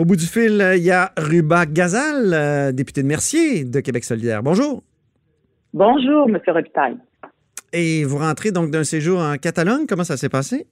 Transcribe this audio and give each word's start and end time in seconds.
Au 0.00 0.06
bout 0.06 0.16
du 0.16 0.24
fil, 0.24 0.64
il 0.78 0.82
y 0.82 0.90
a 0.90 1.10
Ruba 1.18 1.66
Gazal, 1.66 2.32
euh, 2.32 2.72
député 2.72 3.02
de 3.02 3.06
Mercier 3.06 3.64
de 3.64 3.80
Québec 3.80 4.02
solidaire. 4.02 4.42
Bonjour. 4.42 4.82
Bonjour, 5.74 6.26
M. 6.26 6.40
Robitaille. 6.46 6.96
Et 7.74 8.04
vous 8.04 8.16
rentrez 8.16 8.50
donc 8.50 8.70
d'un 8.70 8.82
séjour 8.82 9.20
en 9.20 9.36
Catalogne. 9.36 9.84
Comment 9.86 10.04
ça 10.04 10.16
s'est 10.16 10.30
passé? 10.30 10.66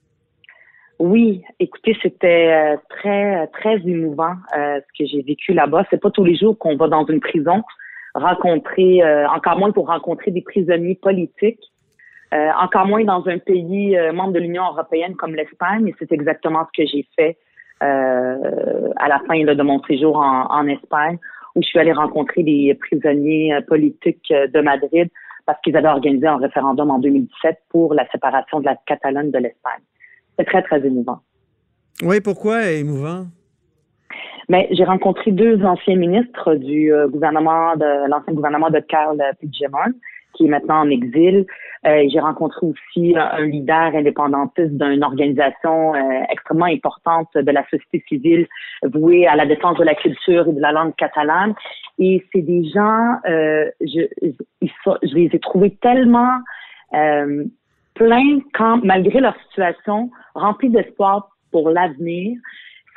Oui, 0.97 1.43
écoutez, 1.59 1.95
c'était 2.01 2.73
euh, 2.73 2.77
très, 2.89 3.45
très 3.49 3.75
émouvant 3.85 4.33
euh, 4.57 4.79
ce 4.79 5.03
que 5.03 5.07
j'ai 5.07 5.21
vécu 5.21 5.53
là-bas. 5.53 5.85
C'est 5.91 6.01
pas 6.01 6.09
tous 6.09 6.23
les 6.23 6.35
jours 6.35 6.57
qu'on 6.57 6.75
va 6.75 6.87
dans 6.87 7.05
une 7.05 7.19
prison 7.19 7.61
rencontrer, 8.15 9.01
encore 9.27 9.59
moins 9.59 9.71
pour 9.71 9.89
rencontrer 9.89 10.31
des 10.31 10.41
prisonniers 10.41 10.97
politiques, 10.99 11.61
encore 12.31 12.87
moins 12.87 13.03
dans 13.03 13.23
un 13.27 13.37
pays 13.37 13.95
membre 14.11 14.33
de 14.33 14.39
l'Union 14.39 14.63
européenne 14.63 15.13
comme 15.15 15.35
l'Espagne. 15.35 15.87
Et 15.87 15.95
c'est 15.99 16.11
exactement 16.11 16.65
ce 16.65 16.81
que 16.81 16.89
j'ai 16.91 17.07
fait 17.15 17.37
euh, 17.37 17.48
à 17.81 19.07
la 19.07 19.19
fin 19.27 19.43
de 19.43 19.63
mon 19.63 19.81
séjour 19.83 20.17
en, 20.17 20.67
Espagne, 20.67 21.17
où 21.55 21.61
je 21.61 21.67
suis 21.67 21.79
allée 21.79 21.93
rencontrer 21.93 22.43
des 22.43 22.77
prisonniers 22.79 23.53
euh, 23.53 23.61
politiques 23.61 24.31
euh, 24.31 24.47
de 24.47 24.61
Madrid 24.61 25.09
parce 25.45 25.59
qu'ils 25.61 25.75
avaient 25.75 25.87
organisé 25.87 26.27
un 26.27 26.37
référendum 26.37 26.91
en 26.91 26.99
2017 26.99 27.57
pour 27.69 27.93
la 27.93 28.07
séparation 28.11 28.59
de 28.59 28.65
la 28.65 28.75
Catalogne 28.85 29.31
de 29.31 29.39
l'Espagne. 29.39 29.81
C'est 30.37 30.45
très, 30.45 30.61
très 30.61 30.85
émouvant. 30.85 31.19
Oui, 32.03 32.21
pourquoi 32.21 32.69
émouvant? 32.69 33.25
Mais 34.47 34.67
j'ai 34.71 34.83
rencontré 34.83 35.31
deux 35.31 35.63
anciens 35.63 35.95
ministres 35.95 36.55
du 36.55 36.91
gouvernement 37.07 37.75
de 37.75 38.09
l'ancien 38.09 38.33
gouvernement 38.33 38.69
de 38.69 38.79
Carl 38.79 39.21
Puigdemont, 39.39 39.93
qui 40.33 40.45
est 40.45 40.49
maintenant 40.49 40.81
en 40.81 40.89
exil. 40.89 41.45
Euh, 41.85 42.03
j'ai 42.11 42.19
rencontré 42.19 42.65
aussi 42.65 43.15
un 43.17 43.45
leader 43.45 43.95
indépendantiste 43.95 44.71
d'une 44.77 45.03
organisation 45.03 45.95
euh, 45.95 45.99
extrêmement 46.29 46.65
importante 46.65 47.29
de 47.35 47.51
la 47.51 47.63
société 47.69 48.03
civile 48.07 48.47
vouée 48.83 49.27
à 49.27 49.35
la 49.35 49.45
défense 49.45 49.77
de 49.77 49.83
la 49.83 49.95
culture 49.95 50.47
et 50.47 50.53
de 50.53 50.59
la 50.59 50.73
langue 50.73 50.93
catalane. 50.95 51.53
Et 51.97 52.25
c'est 52.33 52.41
des 52.41 52.65
gens, 52.69 53.15
euh, 53.27 53.69
je, 53.81 54.01
je, 54.61 55.15
les 55.15 55.29
ai 55.33 55.39
trouvés 55.39 55.75
tellement 55.81 56.39
euh, 56.93 57.45
pleins 57.93 58.39
quand, 58.53 58.83
malgré 58.83 59.19
leur 59.19 59.35
situation, 59.47 60.09
remplis 60.35 60.69
d'espoir 60.69 61.29
pour 61.51 61.69
l'avenir. 61.69 62.37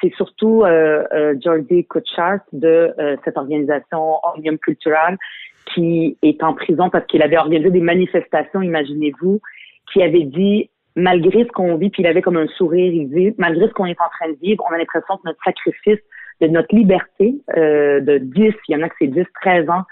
C'est 0.01 0.13
surtout 0.15 0.65
euh, 0.65 1.05
euh, 1.13 1.35
Jordi 1.41 1.87
Kutchart 1.87 2.41
de 2.53 2.93
cette 3.25 3.37
organisation 3.37 4.19
Omnium 4.25 4.59
Cultural 4.59 5.17
qui 5.75 6.17
est 6.23 6.43
en 6.43 6.55
prison 6.55 6.91
parce 6.91 7.07
qu'il 7.07 7.23
avait 7.23 7.39
organisé 7.39 7.71
des 7.71 7.81
manifestations, 7.81 8.63
imaginez-vous, 8.63 9.41
qui 9.93 10.03
avait 10.03 10.25
dit 10.25 10.71
malgré 10.95 11.45
ce 11.45 11.49
qu'on 11.49 11.77
vit, 11.77 11.91
puis 11.91 12.03
il 12.03 12.07
avait 12.07 12.23
comme 12.23 12.37
un 12.37 12.47
sourire, 12.49 12.93
il 12.93 13.09
dit 13.09 13.35
malgré 13.39 13.69
ce 13.69 13.73
qu'on 13.73 13.87
est 13.87 14.01
en 14.01 14.09
train 14.11 14.31
de 14.31 14.39
vivre, 14.43 14.65
on 14.69 14.75
a 14.75 14.79
l'impression 14.79 15.17
que 15.17 15.23
notre 15.25 15.43
sacrifice 15.45 16.01
de 16.41 16.49
notre 16.49 16.75
liberté 16.75 17.35
euh, 17.57 18.01
de 18.01 18.19
10, 18.19 18.53
il 18.69 18.73
y 18.73 18.77
en 18.77 18.83
a 18.83 18.89
que 18.89 18.95
c'est 18.99 19.07
10, 19.07 19.25
13 19.43 19.71
ans 19.71 19.85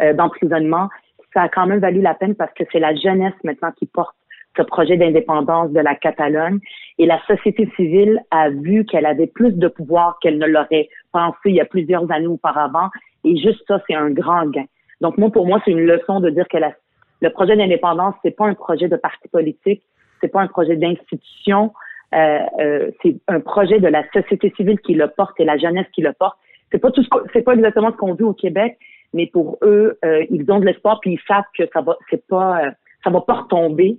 euh, 0.00 0.12
d'emprisonnement, 0.14 0.88
ça 1.34 1.42
a 1.42 1.48
quand 1.48 1.66
même 1.66 1.80
valu 1.80 2.00
la 2.00 2.14
peine 2.14 2.34
parce 2.34 2.52
que 2.54 2.64
c'est 2.72 2.80
la 2.80 2.94
jeunesse 2.94 3.34
maintenant 3.44 3.70
qui 3.78 3.86
porte 3.86 4.16
ce 4.56 4.62
projet 4.62 4.96
d'indépendance 4.96 5.70
de 5.70 5.80
la 5.80 5.94
Catalogne 5.94 6.58
et 6.98 7.06
la 7.06 7.20
société 7.26 7.70
civile 7.76 8.20
a 8.30 8.50
vu 8.50 8.84
qu'elle 8.84 9.06
avait 9.06 9.26
plus 9.26 9.52
de 9.52 9.68
pouvoir 9.68 10.18
qu'elle 10.20 10.38
ne 10.38 10.46
l'aurait 10.46 10.88
pensé 11.12 11.38
il 11.46 11.54
y 11.54 11.60
a 11.60 11.64
plusieurs 11.64 12.10
années 12.10 12.26
auparavant 12.26 12.88
et 13.24 13.36
juste 13.36 13.62
ça, 13.68 13.80
c'est 13.86 13.94
un 13.94 14.10
grand 14.10 14.46
gain. 14.50 14.64
Donc, 15.00 15.18
moi, 15.18 15.30
pour 15.30 15.46
moi, 15.46 15.60
c'est 15.64 15.70
une 15.70 15.86
leçon 15.86 16.20
de 16.20 16.30
dire 16.30 16.46
que 16.48 16.56
la, 16.56 16.72
le 17.20 17.30
projet 17.30 17.56
d'indépendance, 17.56 18.14
c'est 18.22 18.36
pas 18.36 18.46
un 18.46 18.54
projet 18.54 18.88
de 18.88 18.96
parti 18.96 19.28
politique, 19.28 19.82
c'est 20.20 20.28
pas 20.28 20.40
un 20.40 20.46
projet 20.46 20.76
d'institution, 20.76 21.72
euh, 22.14 22.38
euh, 22.60 22.90
c'est 23.02 23.16
un 23.28 23.40
projet 23.40 23.80
de 23.80 23.88
la 23.88 24.02
société 24.12 24.52
civile 24.56 24.78
qui 24.80 24.94
le 24.94 25.08
porte 25.08 25.38
et 25.38 25.44
la 25.44 25.58
jeunesse 25.58 25.86
qui 25.94 26.02
le 26.02 26.12
porte. 26.12 26.38
C'est 26.72 26.78
pas 26.78 26.90
tout 26.90 27.04
c'est 27.32 27.42
pas 27.42 27.54
exactement 27.54 27.90
ce 27.92 27.96
qu'on 27.96 28.14
vit 28.14 28.24
au 28.24 28.34
Québec, 28.34 28.78
mais 29.14 29.26
pour 29.26 29.58
eux, 29.62 29.98
euh, 30.04 30.24
ils 30.30 30.50
ont 30.50 30.58
de 30.58 30.66
l'espoir 30.66 31.00
puis 31.00 31.12
ils 31.12 31.20
savent 31.26 31.44
que 31.56 31.64
ça 31.72 31.80
va, 31.80 31.96
c'est 32.10 32.26
pas, 32.26 32.64
euh, 32.64 32.70
ça 33.04 33.10
va 33.10 33.20
pas 33.20 33.34
retomber. 33.34 33.98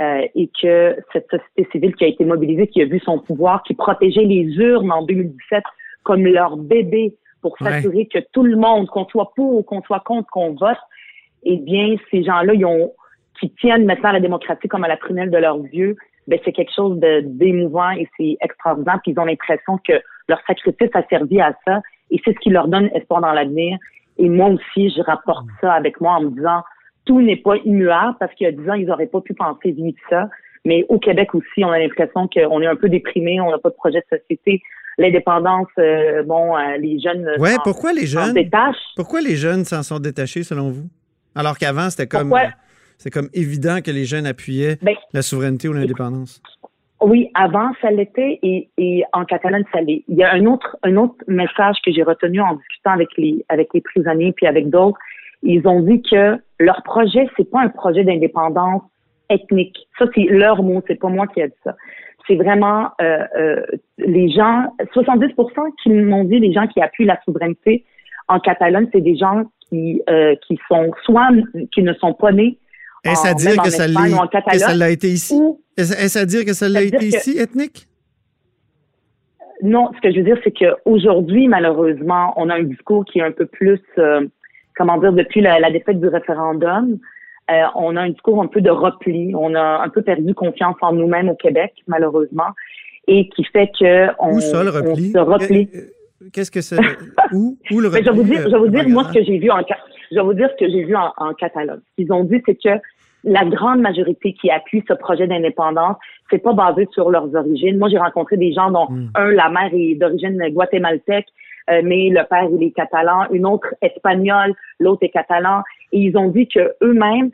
Euh, 0.00 0.28
et 0.36 0.48
que 0.62 0.96
cette 1.12 1.28
société 1.28 1.68
civile 1.72 1.96
qui 1.96 2.04
a 2.04 2.06
été 2.06 2.24
mobilisée, 2.24 2.68
qui 2.68 2.80
a 2.80 2.84
vu 2.84 3.00
son 3.00 3.18
pouvoir, 3.18 3.64
qui 3.64 3.74
protégeait 3.74 4.22
les 4.22 4.44
urnes 4.56 4.92
en 4.92 5.02
2017 5.02 5.64
comme 6.04 6.24
leur 6.24 6.56
bébé 6.56 7.16
pour 7.40 7.56
s'assurer 7.58 8.06
que 8.06 8.18
tout 8.32 8.42
le 8.42 8.56
monde, 8.56 8.88
qu'on 8.88 9.06
soit 9.06 9.32
pour 9.34 9.58
ou 9.58 9.62
qu'on 9.62 9.82
soit 9.82 10.00
contre, 10.00 10.28
qu'on 10.30 10.54
vote, 10.54 10.78
eh 11.44 11.56
bien, 11.56 11.96
ces 12.10 12.24
gens-là, 12.24 12.54
ils 12.54 12.64
ont, 12.64 12.92
qui 13.40 13.50
tiennent 13.50 13.84
maintenant 13.84 14.12
la 14.12 14.20
démocratie 14.20 14.68
comme 14.68 14.84
à 14.84 14.88
la 14.88 14.96
prunelle 14.96 15.30
de 15.30 15.38
leurs 15.38 15.62
yeux, 15.72 15.96
ben, 16.26 16.38
c'est 16.44 16.52
quelque 16.52 16.74
chose 16.74 16.98
de 17.00 17.22
d'émouvant 17.24 17.90
et 17.90 18.06
c'est 18.16 18.36
extraordinaire. 18.42 19.00
Puis 19.02 19.12
ils 19.12 19.18
ont 19.18 19.24
l'impression 19.24 19.78
que 19.78 19.94
leur 20.28 20.40
sacrifice 20.46 20.90
a 20.94 21.02
servi 21.08 21.40
à 21.40 21.54
ça 21.66 21.80
et 22.10 22.20
c'est 22.24 22.34
ce 22.34 22.38
qui 22.40 22.50
leur 22.50 22.68
donne 22.68 22.90
espoir 22.94 23.22
dans 23.22 23.32
l'avenir. 23.32 23.78
Et 24.18 24.28
moi 24.28 24.48
aussi, 24.48 24.90
je 24.90 25.00
rapporte 25.02 25.46
ça 25.60 25.72
avec 25.72 26.00
moi 26.00 26.14
en 26.14 26.22
me 26.22 26.30
disant, 26.30 26.62
tout 27.06 27.22
n'est 27.22 27.36
pas 27.36 27.56
immuable 27.64 28.16
parce 28.20 28.34
qu'il 28.34 28.44
y 28.44 28.48
a 28.48 28.52
dix 28.52 28.68
ans, 28.68 28.74
ils 28.74 28.86
n'auraient 28.86 29.06
pas 29.06 29.22
pu 29.22 29.32
penser 29.32 29.70
vivre 29.70 29.96
ça. 30.10 30.28
Mais 30.64 30.84
au 30.90 30.98
Québec 30.98 31.34
aussi, 31.34 31.64
on 31.64 31.70
a 31.70 31.78
l'impression 31.78 32.28
qu'on 32.28 32.60
est 32.60 32.66
un 32.66 32.76
peu 32.76 32.90
déprimé, 32.90 33.40
on 33.40 33.50
n'a 33.50 33.58
pas 33.58 33.70
de 33.70 33.74
projet 33.74 34.00
de 34.00 34.18
société 34.18 34.60
l'indépendance, 34.98 35.68
euh, 35.78 36.22
bon, 36.24 36.56
euh, 36.56 36.76
les 36.78 36.98
jeunes 37.00 37.26
ouais, 37.38 37.56
pourquoi 37.64 37.92
les 37.92 38.06
jeunes? 38.06 38.34
détachent. 38.34 38.76
Pourquoi 38.96 39.20
les 39.20 39.36
jeunes 39.36 39.64
s'en 39.64 39.82
sont 39.82 40.00
détachés 40.00 40.42
selon 40.42 40.70
vous? 40.70 40.88
Alors 41.34 41.56
qu'avant 41.56 41.88
c'était 41.88 42.08
comme 42.08 42.34
c'est 42.98 43.10
comme 43.10 43.28
évident 43.32 43.78
que 43.80 43.92
les 43.92 44.04
jeunes 44.04 44.26
appuyaient 44.26 44.76
ben, 44.82 44.94
la 45.12 45.22
souveraineté 45.22 45.68
ou 45.68 45.72
l'indépendance. 45.72 46.42
Oui, 47.00 47.30
avant 47.34 47.70
ça 47.80 47.92
l'était 47.92 48.40
et, 48.42 48.68
et, 48.76 49.04
en 49.12 49.24
Catalogne 49.24 49.62
ça 49.72 49.80
l'est. 49.80 50.02
Il 50.08 50.16
y 50.16 50.24
a 50.24 50.32
un 50.32 50.44
autre 50.46 50.76
un 50.82 50.96
autre 50.96 51.14
message 51.28 51.76
que 51.84 51.92
j'ai 51.92 52.02
retenu 52.02 52.40
en 52.40 52.56
discutant 52.56 52.90
avec 52.90 53.08
les 53.16 53.44
avec 53.48 53.68
les 53.72 53.80
prisonniers 53.80 54.32
puis 54.32 54.46
avec 54.46 54.68
d'autres. 54.68 54.98
Ils 55.44 55.64
ont 55.68 55.80
dit 55.80 56.02
que 56.02 56.36
leur 56.58 56.82
projet 56.82 57.28
c'est 57.36 57.48
pas 57.48 57.60
un 57.60 57.68
projet 57.68 58.02
d'indépendance 58.02 58.82
ethnique. 59.30 59.78
Ça 59.96 60.06
c'est 60.12 60.24
leur 60.24 60.64
mot, 60.64 60.82
c'est 60.88 60.98
pas 60.98 61.08
moi 61.08 61.28
qui 61.28 61.40
ai 61.40 61.46
dit 61.46 61.54
ça 61.62 61.76
c'est 62.28 62.36
vraiment 62.36 62.90
euh, 63.00 63.24
euh, 63.36 63.62
les 63.96 64.30
gens, 64.30 64.74
70% 64.94 65.34
qui 65.82 65.90
m'ont 65.90 66.24
dit 66.24 66.38
les 66.38 66.52
gens 66.52 66.66
qui 66.66 66.80
appuient 66.80 67.06
la 67.06 67.18
souveraineté 67.24 67.84
en 68.28 68.38
Catalogne, 68.38 68.88
c'est 68.92 69.00
des 69.00 69.16
gens 69.16 69.44
qui 69.68 70.02
euh, 70.08 70.34
qui 70.46 70.58
sont 70.68 70.92
soit 71.04 71.30
qui 71.72 71.82
ne 71.82 71.94
sont 71.94 72.12
pas 72.12 72.30
nés 72.30 72.58
Est-ce 73.04 73.26
à 73.26 73.34
dire 73.34 73.62
que 73.62 73.70
ça, 73.70 73.88
l'a 74.74 74.90
été 74.90 75.08
ici? 75.08 75.40
Est-ce 75.76 76.18
à 76.18 76.26
dire 76.26 76.44
que 76.44 76.52
ça 76.52 76.68
l'a 76.68 76.82
été 76.82 77.06
ici, 77.06 77.38
ethnique? 77.38 77.88
Non, 79.62 79.90
ce 79.96 80.00
que 80.00 80.12
je 80.12 80.18
veux 80.18 80.24
dire, 80.24 80.38
c'est 80.44 80.52
qu'aujourd'hui, 80.52 81.48
malheureusement, 81.48 82.32
on 82.36 82.48
a 82.48 82.54
un 82.54 82.62
discours 82.62 83.04
qui 83.04 83.18
est 83.18 83.22
un 83.22 83.32
peu 83.32 83.46
plus, 83.46 83.80
comment 84.76 84.98
dire, 84.98 85.12
depuis 85.12 85.40
la 85.40 85.70
défaite 85.70 85.98
du 85.98 86.06
référendum, 86.06 86.98
euh, 87.50 87.62
on 87.74 87.96
a 87.96 88.02
un 88.02 88.10
discours 88.10 88.42
un 88.42 88.46
peu 88.46 88.60
de 88.60 88.70
repli. 88.70 89.32
On 89.34 89.54
a 89.54 89.82
un 89.82 89.88
peu 89.88 90.02
perdu 90.02 90.34
confiance 90.34 90.76
en 90.82 90.92
nous-mêmes 90.92 91.28
au 91.28 91.34
Québec, 91.34 91.72
malheureusement, 91.86 92.50
et 93.06 93.28
qui 93.30 93.44
fait 93.44 93.70
que 93.78 94.08
on, 94.18 94.36
Où 94.36 94.40
ça, 94.40 94.62
le 94.62 94.70
repli? 94.70 95.10
se 95.12 95.18
replie. 95.18 95.68
Euh, 95.74 95.78
euh, 96.22 96.28
qu'est-ce 96.32 96.50
que 96.50 96.60
c'est? 96.60 96.76
où, 97.32 97.56
où, 97.70 97.80
le 97.80 97.88
repli? 97.88 98.04
je 98.04 98.10
vais 98.10 98.16
vous 98.16 98.24
dire, 98.24 98.42
je 98.44 98.50
vais 98.50 98.58
vous 98.58 98.68
dire 98.68 98.88
moi 98.88 99.04
ce 99.04 99.14
que 99.14 99.24
j'ai 99.24 99.38
vu 99.38 99.50
en 99.50 99.60
je 100.10 100.16
vais 100.16 100.22
vous 100.22 100.34
dire 100.34 100.48
ce 100.50 100.64
que 100.64 100.70
j'ai 100.70 100.84
vu 100.84 100.94
en, 100.94 101.12
en 101.16 101.34
Catalogne. 101.34 101.80
Ce 101.90 102.02
qu'ils 102.02 102.12
ont 102.12 102.24
dit, 102.24 102.40
c'est 102.46 102.54
que 102.54 102.80
la 103.24 103.44
grande 103.44 103.80
majorité 103.80 104.32
qui 104.34 104.50
appuie 104.50 104.82
ce 104.88 104.94
projet 104.94 105.26
d'indépendance, 105.26 105.96
c'est 106.30 106.38
pas 106.38 106.52
basé 106.52 106.86
sur 106.92 107.10
leurs 107.10 107.34
origines. 107.34 107.78
Moi, 107.78 107.88
j'ai 107.88 107.98
rencontré 107.98 108.36
des 108.36 108.52
gens 108.52 108.70
dont 108.70 108.86
hmm. 108.88 109.10
un, 109.14 109.30
la 109.32 109.48
mère 109.48 109.70
est 109.72 109.94
d'origine 109.96 110.38
guatémaltèque, 110.50 111.26
mais 111.68 112.08
le 112.08 112.26
père 112.26 112.48
il 112.50 112.62
est 112.62 112.70
catalan, 112.70 113.26
une 113.30 113.44
autre 113.44 113.74
espagnole, 113.82 114.54
l'autre 114.80 115.02
est 115.02 115.10
catalan, 115.10 115.62
et 115.92 115.98
ils 115.98 116.16
ont 116.16 116.28
dit 116.28 116.48
que 116.48 116.74
eux-mêmes 116.82 117.30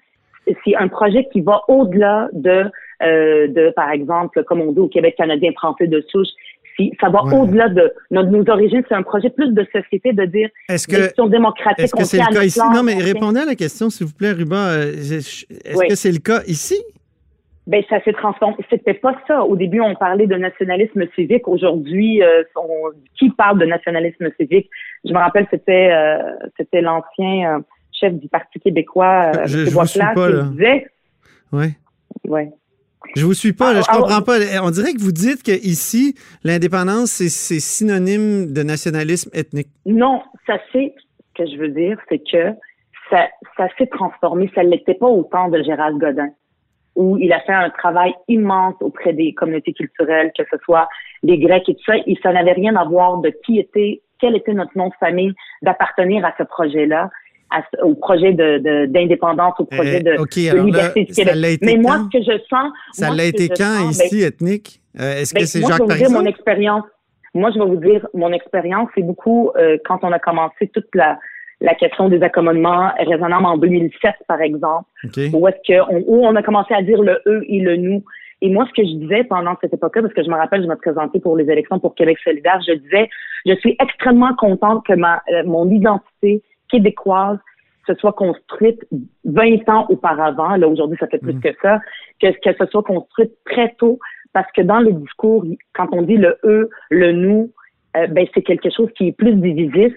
c'est 0.47 0.77
un 0.77 0.89
projet 0.89 1.29
qui 1.33 1.41
va 1.41 1.63
au-delà 1.69 2.29
de, 2.33 2.65
euh, 3.03 3.49
de, 3.49 3.73
par 3.75 3.91
exemple, 3.91 4.43
comme 4.45 4.61
on 4.61 4.73
dit 4.73 4.81
au 4.81 4.89
Québec 4.89 5.15
canadien 5.17 5.53
français 5.53 5.87
de 5.87 6.01
souche, 6.09 6.29
si, 6.77 6.93
ça 7.01 7.09
va 7.09 7.23
au-delà 7.23 7.69
de 7.69 7.93
nos, 8.11 8.23
nos 8.25 8.51
origines. 8.51 8.83
C'est 8.89 8.95
un 8.95 9.03
projet 9.03 9.31
plus 9.31 9.53
de 9.53 9.67
société, 9.73 10.13
de 10.13 10.25
dire 10.25 10.49
est-ce 10.69 10.89
que, 10.89 11.29
démocratique. 11.29 11.85
Est-ce 11.85 11.95
que 11.95 12.05
c'est 12.05 12.19
le 12.19 12.35
cas 12.35 12.43
ici? 12.43 12.61
Non, 12.73 12.83
mais 12.83 12.95
répondez 12.95 13.41
à 13.41 13.45
la 13.45 13.55
question, 13.55 13.91
s'il 13.91 14.07
vous 14.07 14.15
plaît, 14.15 14.33
Ruba. 14.33 14.71
Euh, 14.71 14.93
est-ce 14.93 15.89
que 15.89 15.95
c'est 15.95 16.13
le 16.13 16.19
cas 16.19 16.43
ici? 16.47 16.77
Ben 17.67 17.83
ça 17.89 17.99
s'est 18.03 18.13
transformé. 18.13 18.57
C'était 18.69 18.93
pas 18.93 19.17
ça. 19.27 19.43
Au 19.43 19.57
début, 19.57 19.81
on 19.81 19.95
parlait 19.95 20.27
de 20.27 20.35
nationalisme 20.35 21.05
civique. 21.15 21.49
Aujourd'hui, 21.49 22.23
euh, 22.23 22.43
qui 23.19 23.31
parle 23.31 23.59
de 23.59 23.65
nationalisme 23.65 24.31
civique? 24.39 24.69
Je 25.03 25.13
me 25.15 25.19
rappelle, 25.19 25.47
c'était 25.51 25.91
euh, 25.91 26.19
c'était 26.59 26.83
l'ancien 26.83 27.63
chef 28.05 28.15
du 28.15 28.29
Parti 28.29 28.61
québécois, 28.61 29.33
euh, 29.35 29.47
je, 29.47 29.65
je 29.65 29.71
vous 29.71 29.87
suis 29.87 30.01
pas, 30.01 30.29
là. 30.29 30.43
disait. 30.53 30.87
Oui. 31.53 31.67
Ouais. 32.27 32.51
Je 33.17 33.25
vous 33.25 33.35
suis 33.35 33.53
pas, 33.53 33.73
là, 33.73 33.81
je 33.81 33.87
ah, 33.89 33.99
comprends 33.99 34.23
pas. 34.23 34.39
On 34.63 34.71
dirait 34.71 34.93
que 34.93 35.01
vous 35.01 35.13
dites 35.13 35.43
que 35.43 35.53
ici, 35.53 36.15
l'indépendance, 36.43 37.11
c'est 37.11 37.61
synonyme 37.61 38.53
de 38.53 38.63
nationalisme 38.63 39.31
ethnique. 39.35 39.69
Non, 39.87 40.23
ça 40.47 40.59
c'est 40.73 40.95
ce 40.97 41.43
que 41.43 41.51
je 41.51 41.57
veux 41.59 41.69
dire, 41.69 41.99
c'est 42.09 42.19
que 42.19 42.53
ça, 43.11 43.29
ça 43.57 43.69
s'est 43.79 43.87
transformé. 43.87 44.51
Ça 44.55 44.65
ne 44.65 44.71
l'était 44.71 44.95
pas 44.95 45.07
au 45.07 45.23
temps 45.25 45.49
de 45.49 45.63
Gérald 45.63 45.99
Godin, 45.99 46.31
où 46.97 47.19
il 47.19 47.33
a 47.33 47.41
fait 47.41 47.53
un 47.53 47.71
travail 47.71 48.15
immense 48.29 48.75
auprès 48.81 49.13
des 49.13 49.33
communautés 49.35 49.75
culturelles, 49.75 50.33
que 50.37 50.45
ce 50.51 50.57
soit 50.65 50.89
les 51.23 51.39
Grecs 51.39 51.69
et 51.69 51.75
tout 51.75 51.85
ça, 51.87 51.97
et 51.97 52.19
ça 52.23 52.33
n'avait 52.33 52.53
rien 52.53 52.75
à 52.75 52.85
voir 52.85 53.19
de 53.19 53.33
qui 53.45 53.59
était 53.59 54.01
quel 54.19 54.37
était 54.37 54.55
notre 54.55 54.77
nom 54.77 54.89
de 54.89 54.95
famille, 54.99 55.35
d'appartenir 55.63 56.25
à 56.25 56.33
ce 56.39 56.45
projet-là, 56.45 57.11
au 57.83 57.95
projet 57.95 58.33
de, 58.33 58.87
d'indépendance, 58.87 59.55
au 59.59 59.65
projet 59.65 60.01
de, 60.01 60.13
liberté 60.65 61.05
du 61.05 61.13
Québec. 61.13 61.61
Mais 61.63 61.77
moi, 61.77 62.01
ce 62.13 62.19
que 62.19 62.25
je 62.25 62.39
sens... 62.49 62.73
Ça 62.93 63.11
l'a 63.11 63.25
été 63.25 63.49
quand 63.49 63.91
ici, 63.91 64.21
ben, 64.21 64.27
ethnique? 64.29 64.81
Euh, 65.01 65.21
est-ce 65.21 65.35
que 65.35 65.41
ben, 65.41 65.47
c'est 65.47 65.61
Jacques 65.61 65.79
je 65.79 65.83
vais 65.83 66.05
vous 66.05 66.11
dire 66.11 66.11
mon 66.11 66.27
expérience. 66.27 66.85
Moi, 67.35 67.51
je 67.53 67.59
vais 67.59 67.67
vous 67.67 67.77
dire 67.77 68.07
mon 68.15 68.33
expérience. 68.33 68.89
C'est 68.95 69.03
beaucoup 69.03 69.51
euh, 69.57 69.77
quand 69.85 69.99
on 70.03 70.13
a 70.13 70.19
commencé 70.19 70.69
toute 70.73 70.87
la, 70.95 71.19
la 71.61 71.75
question 71.75 72.09
des 72.09 72.23
accommodements 72.23 72.93
raisonnables 72.99 73.47
en 73.47 73.59
2007, 73.59 74.15
par 74.29 74.41
exemple, 74.41 74.89
où 75.33 75.49
est-ce 75.49 75.67
qu'on 75.67 76.05
où 76.07 76.25
on 76.25 76.37
a 76.37 76.43
commencé 76.43 76.75
à 76.75 76.83
dire 76.83 77.03
le 77.03 77.21
eux 77.27 77.45
et 77.49 77.61
le 77.61 77.77
nous. 77.77 78.05
Et 78.41 78.51
moi, 78.51 78.67
ce 78.69 78.83
que 78.83 78.87
je 78.87 78.95
disais 78.97 79.25
pendant 79.25 79.57
cette 79.61 79.73
époque-là, 79.73 80.03
parce 80.03 80.15
que 80.15 80.23
je 80.23 80.29
me 80.29 80.37
rappelle, 80.37 80.63
je 80.63 80.69
me 80.69 80.77
présentais 80.77 81.19
pour 81.19 81.37
les 81.37 81.51
élections 81.51 81.79
pour 81.79 81.95
Québec 81.95 82.19
solidaire, 82.23 82.61
je 82.67 82.75
disais, 82.75 83.09
je 83.47 83.55
suis 83.55 83.77
extrêmement 83.81 84.35
contente 84.35 84.85
que 84.87 84.93
ma 84.93 85.23
euh, 85.33 85.45
mon 85.45 85.71
identité 85.71 86.43
québécoise 86.69 87.39
se 87.87 87.95
soit 87.95 88.13
construite 88.13 88.81
20 89.25 89.69
ans 89.69 89.87
auparavant. 89.89 90.57
Là, 90.57 90.69
aujourd'hui, 90.69 90.97
ça 90.99 91.07
fait 91.07 91.19
plus 91.19 91.35
mm. 91.35 91.41
que 91.41 91.49
ça. 91.63 91.81
Que, 92.21 92.29
que 92.29 92.57
ce 92.59 92.71
soit 92.71 92.83
construite 92.83 93.33
très 93.45 93.75
tôt, 93.79 93.99
parce 94.33 94.51
que 94.53 94.63
dans 94.63 94.81
le 94.81 94.93
discours, 94.93 95.45
quand 95.75 95.89
on 95.93 96.03
dit 96.03 96.17
le 96.17 96.39
eux, 96.45 96.71
le 96.91 97.13
nous, 97.13 97.53
euh, 97.97 98.07
ben 98.09 98.27
c'est 98.35 98.43
quelque 98.43 98.71
chose 98.71 98.91
qui 98.97 99.09
est 99.09 99.13
plus 99.13 99.35
divisif 99.35 99.95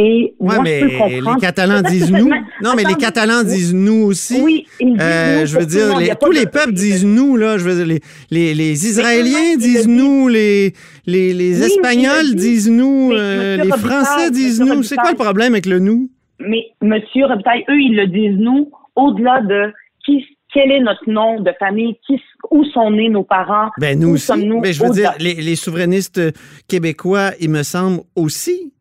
et 0.00 0.34
moi, 0.38 0.60
mais 0.62 0.80
les 0.80 1.40
Catalans 1.40 1.82
disent 1.82 2.12
nous. 2.12 2.30
Non, 2.62 2.74
mais 2.76 2.84
les 2.84 2.94
Catalans 2.94 3.42
disent 3.42 3.74
nous 3.74 4.04
aussi. 4.04 4.40
Oui, 4.40 4.64
ils 4.78 4.92
disent 4.92 5.02
euh, 5.02 5.44
Je 5.44 5.58
veux 5.58 5.66
dire, 5.66 6.16
tous 6.20 6.30
les 6.30 6.46
peuples 6.46 6.72
disent 6.72 7.04
nous, 7.04 7.36
là. 7.36 7.58
Je 7.58 7.64
veux 7.64 7.84
dire, 7.84 7.98
les, 8.30 8.54
les, 8.54 8.86
Israéliens 8.86 9.56
disent 9.56 9.88
nous, 9.88 10.28
les, 10.28 10.72
les, 11.04 11.34
les 11.34 11.64
Espagnols 11.64 12.36
disent 12.36 12.70
nous, 12.70 13.10
euh, 13.12 13.56
les 13.56 13.70
Français 13.70 14.30
disent 14.30 14.60
nous. 14.60 14.84
C'est 14.84 14.94
quoi 14.94 15.10
le 15.10 15.16
problème 15.16 15.54
avec 15.54 15.66
le 15.66 15.80
nous? 15.80 16.08
Mais, 16.38 16.66
Monsieur 16.80 17.26
Robitaille, 17.26 17.64
eux, 17.68 17.80
ils 17.80 17.96
le 17.96 18.06
disent 18.06 18.38
nous, 18.38 18.70
au-delà 18.94 19.40
de 19.40 19.72
qui 20.06 20.24
quel 20.54 20.70
est 20.70 20.80
notre 20.80 21.10
nom 21.10 21.40
de 21.40 21.50
famille, 21.58 21.96
qui, 22.06 22.18
où 22.50 22.64
sont 22.64 22.90
nés 22.92 23.10
nos 23.10 23.24
parents. 23.24 23.68
Ben 23.78 23.98
nous 23.98 24.10
aussi. 24.10 24.32
mais 24.62 24.72
je 24.72 24.82
veux 24.82 24.90
dire, 24.90 25.12
les, 25.18 25.34
les, 25.34 25.56
souverainistes 25.56 26.20
québécois, 26.68 27.32
il 27.38 27.50
me 27.50 27.62
semble 27.62 28.00
aussi 28.16 28.72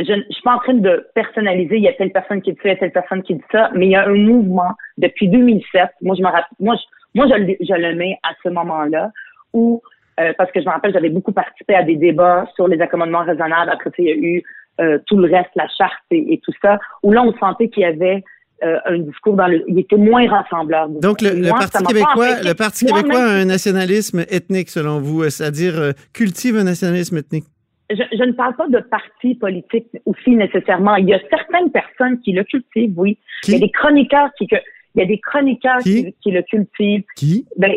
je 0.00 0.12
ne 0.12 0.22
suis 0.30 0.42
pas 0.42 0.54
en 0.54 0.58
train 0.58 0.74
de 0.74 1.06
personnaliser, 1.14 1.76
il 1.76 1.82
y 1.82 1.88
a 1.88 1.92
telle 1.92 2.12
personne 2.12 2.40
qui 2.40 2.52
dit 2.52 2.58
ça, 2.62 2.68
il 2.68 2.72
y 2.72 2.76
a 2.76 2.78
telle 2.78 2.92
personne 2.92 3.22
qui 3.22 3.34
dit 3.34 3.44
ça, 3.50 3.70
mais 3.74 3.86
il 3.86 3.90
y 3.90 3.96
a 3.96 4.06
un 4.06 4.14
mouvement 4.14 4.72
depuis 4.96 5.28
2007. 5.28 5.90
Moi, 6.02 6.14
je 6.16 6.22
me 6.22 6.26
rappelle, 6.26 6.44
moi, 6.60 6.76
je, 6.76 6.82
moi, 7.14 7.26
je, 7.28 7.34
le, 7.34 7.56
je 7.60 7.74
le 7.74 7.94
mets 7.96 8.18
à 8.22 8.30
ce 8.42 8.48
moment-là 8.48 9.10
où, 9.52 9.82
euh, 10.20 10.32
parce 10.38 10.52
que 10.52 10.60
je 10.60 10.66
me 10.66 10.70
rappelle, 10.70 10.92
j'avais 10.92 11.08
beaucoup 11.08 11.32
participé 11.32 11.74
à 11.74 11.82
des 11.82 11.96
débats 11.96 12.46
sur 12.54 12.68
les 12.68 12.80
accommodements 12.80 13.24
raisonnables. 13.24 13.70
Après, 13.70 13.90
il 13.98 14.04
y 14.04 14.10
a 14.10 14.14
eu 14.14 14.42
euh, 14.80 14.98
tout 15.06 15.16
le 15.16 15.32
reste, 15.32 15.50
la 15.56 15.66
charte 15.76 15.92
et, 16.12 16.40
tout 16.44 16.52
ça, 16.62 16.78
où 17.02 17.10
là, 17.10 17.22
on 17.22 17.36
sentait 17.38 17.68
qu'il 17.68 17.82
y 17.82 17.86
avait 17.86 18.22
euh, 18.62 18.78
un 18.84 18.98
discours 18.98 19.34
dans 19.34 19.48
le, 19.48 19.64
il 19.66 19.80
était 19.80 19.96
moins 19.96 20.28
rassembleur. 20.28 20.88
Donc 20.88 21.22
le, 21.22 21.48
Parti 21.48 21.82
québécois, 21.82 22.40
le 22.44 22.54
Parti 22.54 22.86
québécois 22.86 23.20
a 23.20 23.40
un 23.40 23.44
nationalisme 23.46 24.24
ethnique 24.30 24.70
selon 24.70 25.00
vous, 25.00 25.28
c'est-à-dire 25.28 25.92
cultive 26.12 26.56
un 26.56 26.64
nationalisme 26.64 27.16
ethnique 27.16 27.46
je, 27.90 28.24
ne 28.24 28.32
parle 28.32 28.54
pas 28.54 28.68
de 28.68 28.80
partis 28.80 29.34
politiques 29.34 29.88
aussi 30.04 30.30
nécessairement. 30.30 30.96
Il 30.96 31.08
y 31.08 31.14
a 31.14 31.20
certaines 31.30 31.70
personnes 31.70 32.20
qui 32.20 32.32
le 32.32 32.44
cultivent, 32.44 32.98
oui. 32.98 33.18
il 33.46 33.54
y 33.54 33.56
a 33.56 33.60
des 33.60 33.70
chroniqueurs 33.70 34.30
qui, 34.36 34.46
il 34.94 35.00
y 35.00 35.02
a 35.02 35.06
des 35.06 35.18
chroniqueurs 35.18 35.78
qui, 35.78 36.14
le 36.26 36.42
cultivent. 36.42 37.04
Qui? 37.16 37.46
Ben, 37.56 37.72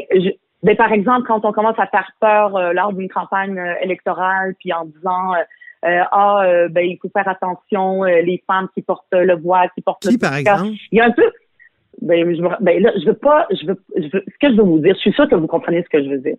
ben, 0.63 0.75
par 0.75 0.91
exemple, 0.91 1.27
quand 1.27 1.43
on 1.45 1.51
commence 1.51 1.79
à 1.79 1.87
faire 1.87 2.11
peur 2.19 2.55
euh, 2.55 2.73
lors 2.73 2.93
d'une 2.93 3.09
campagne 3.09 3.57
euh, 3.57 3.73
électorale, 3.81 4.53
puis 4.59 4.71
en 4.73 4.85
disant 4.85 5.33
euh, 5.33 6.03
ah 6.11 6.43
ben 6.69 6.85
il 6.85 6.99
faut 7.01 7.09
faire 7.09 7.27
attention 7.27 8.03
les 8.03 8.43
femmes 8.45 8.67
qui 8.75 8.83
portent 8.83 9.07
le 9.13 9.35
voile, 9.35 9.71
qui 9.73 9.81
portent 9.81 10.07
qui, 10.07 10.17
par 10.19 10.35
exemple? 10.35 10.67
Il 10.91 10.99
y 10.99 11.01
a 11.01 11.05
un 11.05 11.11
peu 11.11 11.31
ben, 12.01 12.35
je, 12.35 12.41
ben 12.63 12.81
là, 12.81 12.91
je 12.99 13.05
veux 13.07 13.15
pas, 13.15 13.47
je 13.49 13.65
veux, 13.65 13.83
je 13.95 14.03
veux, 14.03 14.23
ce 14.27 14.37
que 14.39 14.51
je 14.51 14.57
veux 14.57 14.63
vous 14.63 14.79
dire, 14.79 14.93
je 14.93 14.99
suis 14.99 15.13
sûre 15.13 15.27
que 15.27 15.35
vous 15.35 15.47
comprenez 15.47 15.81
ce 15.81 15.89
que 15.89 16.03
je 16.03 16.09
veux 16.09 16.19
dire 16.19 16.37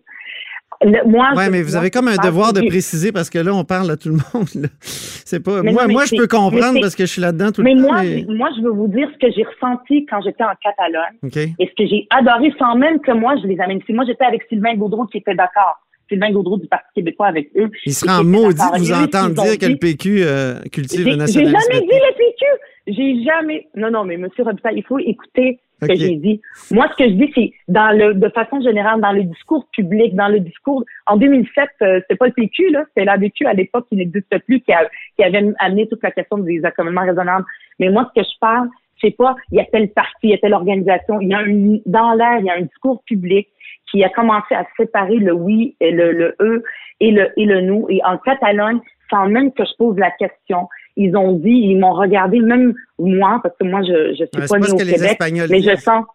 moi, 1.05 1.33
ouais, 1.35 1.49
mais 1.49 1.61
vous 1.61 1.75
avez 1.75 1.89
comme 1.89 2.07
un 2.07 2.17
devoir 2.17 2.53
de 2.53 2.61
préciser 2.61 3.11
parce 3.11 3.29
que 3.29 3.39
là, 3.39 3.53
on 3.53 3.63
parle 3.63 3.91
à 3.91 3.97
tout 3.97 4.09
le 4.09 4.15
monde. 4.33 4.69
C'est 4.81 5.43
pas. 5.43 5.61
moi, 5.63 5.87
moi 5.87 6.05
je 6.05 6.15
peux 6.15 6.27
comprendre 6.27 6.79
parce 6.81 6.95
que 6.95 7.05
je 7.05 7.11
suis 7.11 7.21
là-dedans 7.21 7.51
tout 7.51 7.61
le 7.61 7.71
temps. 7.71 7.81
Moi, 7.81 8.03
mais 8.03 8.25
moi, 8.27 8.49
je 8.57 8.61
veux 8.61 8.71
vous 8.71 8.87
dire 8.87 9.07
ce 9.13 9.25
que 9.25 9.31
j'ai 9.33 9.43
ressenti 9.43 10.05
quand 10.05 10.21
j'étais 10.21 10.43
en 10.43 10.53
Catalogne 10.61 11.53
et 11.59 11.67
ce 11.67 11.73
que 11.75 11.87
j'ai 11.87 12.07
adoré 12.09 12.53
sans 12.59 12.75
même 12.75 12.99
que 12.99 13.11
moi 13.11 13.35
je 13.41 13.47
les 13.47 13.59
amène 13.59 13.79
ici. 13.79 13.93
Moi, 13.93 14.05
j'étais 14.05 14.25
avec 14.25 14.43
Sylvain 14.49 14.75
Gaudreau 14.75 15.05
qui 15.05 15.17
était 15.17 15.35
d'accord. 15.35 15.79
Sylvain 16.09 16.31
Gaudreau 16.31 16.57
du 16.57 16.67
Parti 16.67 16.85
québécois 16.95 17.27
avec 17.27 17.49
eux. 17.55 17.69
Il 17.85 17.93
sera 17.93 18.19
en 18.19 18.23
maudit 18.23 18.57
de 18.57 18.79
vous 18.79 18.91
entendre 18.91 19.43
dire 19.43 19.57
que 19.57 19.65
le 19.65 19.77
PQ 19.77 20.21
euh, 20.21 20.59
cultive 20.71 21.07
le 21.07 21.15
nationalisme. 21.15 21.57
J'ai 21.57 21.73
jamais 21.73 21.85
dit 21.85 21.99
le 21.99 22.17
PQ. 22.17 22.45
J'ai 22.87 23.23
jamais. 23.23 23.67
Non, 23.75 23.89
non, 23.89 24.03
mais 24.03 24.17
Monsieur 24.17 24.43
Robitaille, 24.43 24.77
il 24.77 24.83
faut 24.83 24.99
écouter 24.99 25.59
que 25.87 25.95
j'ai 25.95 26.15
dit. 26.15 26.41
Moi, 26.71 26.87
ce 26.91 27.03
que 27.03 27.09
je 27.09 27.15
dis, 27.15 27.31
c'est 27.35 27.51
dans 27.67 27.95
le, 27.97 28.13
de 28.13 28.29
façon 28.29 28.61
générale, 28.61 29.01
dans 29.01 29.11
le 29.11 29.23
discours 29.23 29.67
public, 29.71 30.15
dans 30.15 30.27
le 30.27 30.39
discours. 30.39 30.83
En 31.07 31.17
2007, 31.17 31.69
euh, 31.81 32.01
c'est 32.09 32.15
pas 32.15 32.27
le 32.27 32.33
PQ, 32.33 32.71
là, 32.71 32.83
c'était 32.87 33.05
l'ADQ 33.05 33.45
à 33.45 33.53
l'époque 33.53 33.87
qui 33.89 33.95
n'existe 33.95 34.37
plus, 34.45 34.61
qui, 34.61 34.73
a, 34.73 34.87
qui 35.17 35.23
avait 35.23 35.53
amené 35.59 35.87
toute 35.87 36.03
la 36.03 36.11
question 36.11 36.37
des 36.37 36.63
accommodements 36.63 37.05
raisonnables. 37.05 37.45
Mais 37.79 37.89
moi, 37.89 38.09
ce 38.13 38.21
que 38.21 38.25
je 38.25 38.39
parle, 38.39 38.69
c'est 39.01 39.15
pas 39.15 39.35
il 39.51 39.57
y 39.57 39.61
a 39.61 39.65
tel 39.65 39.89
parti, 39.89 40.11
il 40.23 40.29
y 40.29 40.33
a 40.33 40.37
telle 40.37 40.53
organisation. 40.53 41.19
Il 41.19 41.29
y 41.29 41.33
a 41.33 41.39
un, 41.39 41.79
dans 41.85 42.13
l'air, 42.13 42.39
il 42.39 42.45
y 42.45 42.49
a 42.49 42.55
un 42.55 42.61
discours 42.61 43.03
public 43.05 43.47
qui 43.91 44.03
a 44.03 44.09
commencé 44.09 44.55
à 44.55 44.65
séparer 44.77 45.17
le 45.17 45.33
oui 45.33 45.75
et 45.79 45.91
le, 45.91 46.11
le 46.11 46.35
eux 46.41 46.63
et 46.99 47.11
le 47.11 47.31
et 47.37 47.45
le 47.45 47.61
nous. 47.61 47.85
Et 47.89 48.01
en 48.03 48.17
Catalogne, 48.17 48.79
sans 49.09 49.27
même 49.27 49.51
que 49.51 49.63
je 49.65 49.75
pose 49.77 49.97
la 49.97 50.11
question, 50.11 50.67
ils 50.95 51.15
ont 51.15 51.33
dit, 51.33 51.49
ils 51.49 51.77
m'ont 51.77 51.93
regardé, 51.93 52.39
même 52.39 52.73
moi, 52.99 53.39
parce 53.41 53.55
que 53.59 53.65
moi, 53.65 53.81
je, 53.81 54.11
je 54.11 54.25
suis 54.25 54.47
pas 54.47 54.59
née 54.59 54.71
au 54.71 54.77
Québec, 54.77 55.17
mais 55.49 55.61
je 55.61 55.75
sens. 55.77 56.05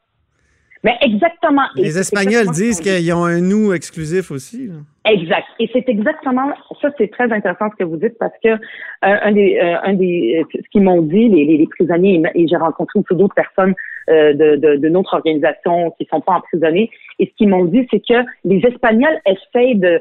Mais 0.84 0.96
exactement. 1.00 1.64
Les 1.74 1.98
Espagnols 1.98 2.50
disent 2.52 2.80
qu'ils 2.80 3.12
ont 3.12 3.24
un 3.24 3.40
nous 3.40 3.72
exclusif 3.72 4.30
aussi. 4.30 4.70
Exact. 5.04 5.46
Et 5.58 5.68
c'est 5.72 5.88
exactement 5.88 6.52
ça. 6.80 6.90
C'est 6.98 7.10
très 7.10 7.32
intéressant 7.32 7.70
ce 7.72 7.76
que 7.76 7.84
vous 7.84 7.96
dites 7.96 8.16
parce 8.18 8.32
que 8.42 8.50
euh, 8.50 8.56
un 9.02 9.32
des, 9.32 9.58
euh, 9.60 9.76
un 9.82 9.94
des, 9.94 10.44
ce 10.54 10.68
qu'ils 10.70 10.82
m'ont 10.82 11.02
dit 11.02 11.28
les, 11.28 11.44
les, 11.44 11.66
prisonniers 11.66 12.22
et 12.34 12.46
j'ai 12.46 12.56
rencontré 12.56 13.00
aussi 13.00 13.18
d'autres 13.18 13.34
personnes 13.34 13.74
euh, 14.08 14.34
de, 14.34 14.56
de, 14.56 14.76
de, 14.76 14.88
notre 14.88 15.14
organisation 15.14 15.90
qui 15.98 16.06
sont 16.10 16.20
pas 16.20 16.34
emprisonnés 16.34 16.90
et 17.18 17.26
ce 17.26 17.30
qu'ils 17.36 17.48
m'ont 17.48 17.64
dit 17.64 17.86
c'est 17.90 18.00
que 18.00 18.24
les 18.44 18.58
Espagnols 18.58 19.18
essayent 19.26 19.76
de 19.76 20.00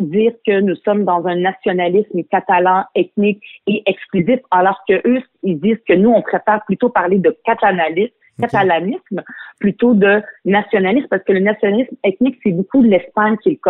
dire 0.00 0.32
que 0.46 0.60
nous 0.60 0.76
sommes 0.76 1.04
dans 1.04 1.26
un 1.26 1.36
nationalisme 1.36 2.22
catalan 2.30 2.84
ethnique 2.94 3.42
et 3.66 3.82
exclusif, 3.86 4.40
alors 4.50 4.80
que 4.88 5.00
eux, 5.06 5.22
ils 5.42 5.58
disent 5.60 5.80
que 5.88 5.94
nous, 5.94 6.10
on 6.10 6.22
préfère 6.22 6.62
plutôt 6.66 6.88
parler 6.88 7.18
de 7.18 7.36
catalanisme, 7.44 8.12
catalanisme 8.38 9.22
plutôt 9.58 9.94
de 9.94 10.22
nationalisme, 10.44 11.06
parce 11.08 11.22
que 11.24 11.32
le 11.32 11.40
nationalisme 11.40 11.94
ethnique, 12.04 12.38
c'est 12.42 12.52
beaucoup 12.52 12.82
de 12.82 12.88
l'Espagne 12.88 13.36
qui, 13.42 13.60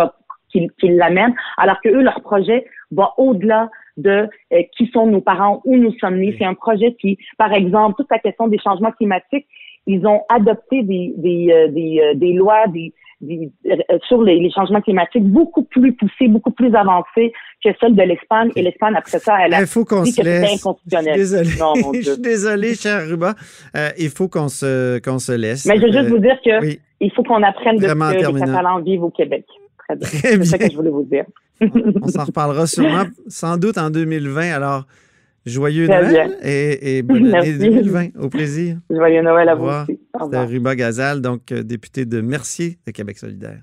qui, 0.49 0.69
qui 0.79 0.87
l'amène, 0.89 1.33
alors 1.57 1.79
que 1.81 1.89
eux, 1.89 2.01
leur 2.01 2.21
projet 2.21 2.65
va 2.91 3.13
au-delà 3.17 3.69
de 3.97 4.29
euh, 4.53 4.61
qui 4.77 4.87
sont 4.87 5.07
nos 5.07 5.21
parents, 5.21 5.61
où 5.65 5.75
nous 5.75 5.93
sommes 5.99 6.17
nés. 6.17 6.35
C'est 6.37 6.45
un 6.45 6.53
projet 6.53 6.93
qui, 6.95 7.17
par 7.37 7.53
exemple, 7.53 7.95
toute 7.97 8.11
la 8.11 8.19
question 8.19 8.47
des 8.47 8.59
changements 8.59 8.91
climatiques, 8.91 9.47
ils 9.87 10.05
ont 10.05 10.21
adopté 10.29 10.83
des, 10.83 11.13
des, 11.17 11.51
euh, 11.51 11.67
des, 11.69 11.99
euh, 12.01 12.13
des 12.15 12.33
lois, 12.33 12.67
des, 12.67 12.93
sur 14.07 14.21
les, 14.23 14.49
changements 14.51 14.81
climatiques 14.81 15.23
beaucoup 15.23 15.63
plus 15.63 15.93
poussées, 15.93 16.27
beaucoup 16.27 16.51
plus 16.51 16.73
avancées 16.75 17.31
que 17.63 17.69
celles 17.79 17.95
de 17.95 18.01
l'Espagne. 18.01 18.51
Et 18.55 18.61
l'Espagne, 18.61 18.95
après 18.97 19.19
ça, 19.19 19.37
elle 19.45 19.53
a 19.53 19.61
il 19.61 19.67
faut 19.67 19.85
qu'on 19.85 20.03
dit 20.03 20.11
que 20.11 20.23
c'était 20.23 20.53
inconstitutionnel. 20.53 21.19
Je 21.19 21.23
suis 21.23 21.35
désolé, 21.37 22.01
je 22.01 22.11
suis 22.11 22.21
désolé 22.21 22.75
cher 22.75 23.07
Ruba. 23.07 23.35
Euh, 23.75 23.89
il 23.97 24.09
faut 24.09 24.27
qu'on 24.27 24.47
se, 24.47 24.99
qu'on 24.99 25.19
se 25.19 25.31
laisse. 25.31 25.65
Mais 25.65 25.77
je 25.77 25.85
veux 25.85 25.91
juste 25.91 26.09
vous 26.09 26.19
dire 26.19 26.37
que 26.43 26.77
il 26.99 27.11
faut 27.11 27.23
qu'on 27.23 27.41
apprenne 27.41 27.77
de 27.77 27.87
ce 27.87 27.93
que 27.93 28.33
les 28.33 28.39
Catalans 28.39 28.79
vivent 28.81 29.03
au 29.03 29.09
Québec. 29.09 29.45
Très 29.79 29.95
bien. 29.95 30.07
C'est 30.07 30.45
ça 30.45 30.57
que 30.57 30.69
je 30.69 30.75
voulais 30.75 30.89
vous 30.89 31.03
dire. 31.03 31.25
on 31.61 32.07
s'en 32.07 32.25
reparlera 32.25 32.65
sûrement, 32.67 33.03
sans 33.27 33.57
doute 33.57 33.77
en 33.77 33.89
2020. 33.89 34.51
Alors, 34.51 34.85
Joyeux 35.45 35.87
Noël 35.87 36.37
et, 36.43 37.01
bonne 37.01 37.33
année 37.33 37.53
2020. 37.53 38.21
Au 38.21 38.29
plaisir. 38.29 38.77
Joyeux 38.89 39.21
Noël 39.21 39.49
à 39.49 39.55
vous 39.55 39.67
aussi. 39.67 39.99
C'était 40.19 40.43
Ruba 40.43 40.75
Gazal, 40.75 41.21
donc 41.21 41.51
euh, 41.51 41.63
député 41.63 42.05
de 42.05 42.21
Mercier 42.21 42.79
de 42.85 42.91
Québec 42.91 43.17
solidaire. 43.17 43.61